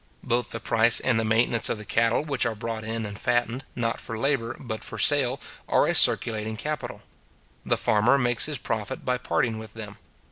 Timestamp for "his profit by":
8.47-9.19